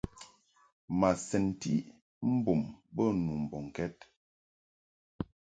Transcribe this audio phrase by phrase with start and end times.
[0.99, 1.73] Ma sɛnti
[2.35, 2.61] mbum
[2.95, 3.95] bə nu mbɔŋkɛd.